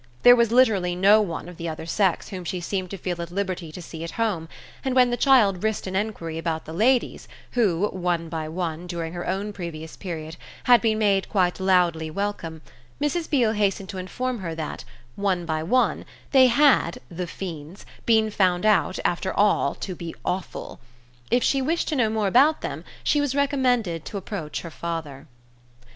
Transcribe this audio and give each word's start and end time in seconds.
There 0.23 0.35
was 0.35 0.51
literally 0.51 0.95
no 0.95 1.21
one 1.21 1.47
of 1.47 1.57
the 1.57 1.69
other 1.69 1.85
sex 1.85 2.29
whom 2.29 2.43
she 2.43 2.59
seemed 2.59 2.89
to 2.89 2.97
feel 2.97 3.21
at 3.21 3.29
liberty 3.29 3.71
to 3.71 3.83
see 3.83 4.03
at 4.03 4.09
home, 4.17 4.49
and 4.83 4.95
when 4.95 5.11
the 5.11 5.15
child 5.15 5.61
risked 5.63 5.85
an 5.85 5.95
enquiry 5.95 6.39
about 6.39 6.65
the 6.65 6.73
ladies 6.73 7.27
who, 7.51 7.87
one 7.89 8.27
by 8.27 8.49
one, 8.49 8.87
during 8.87 9.13
her 9.13 9.27
own 9.29 9.53
previous 9.53 9.95
period, 9.95 10.37
had 10.63 10.81
been 10.81 10.97
made 10.97 11.29
quite 11.29 11.59
loudly 11.59 12.09
welcome, 12.09 12.63
Mrs. 12.99 13.29
Beale 13.29 13.51
hastened 13.51 13.89
to 13.89 13.99
inform 13.99 14.39
her 14.39 14.55
that, 14.55 14.83
one 15.15 15.45
by 15.45 15.61
one, 15.61 16.03
they 16.31 16.47
had, 16.47 16.97
the 17.11 17.27
fiends, 17.27 17.85
been 18.07 18.31
found 18.31 18.65
out, 18.65 18.97
after 19.05 19.31
all, 19.31 19.75
to 19.75 19.93
be 19.93 20.15
awful. 20.25 20.79
If 21.29 21.43
she 21.43 21.61
wished 21.61 21.87
to 21.89 21.95
know 21.95 22.09
more 22.09 22.25
about 22.25 22.61
them 22.61 22.83
she 23.03 23.21
was 23.21 23.35
recommended 23.35 24.03
to 24.05 24.17
approach 24.17 24.61
her 24.61 24.71
father. 24.71 25.27